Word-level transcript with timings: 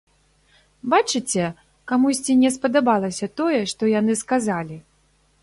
Бачыце, 0.93 1.45
камусьці 1.91 2.33
не 2.41 2.49
спадабалася 2.57 3.25
тое, 3.43 3.61
што 3.75 3.83
яны 3.99 4.13
сказалі! 4.25 4.77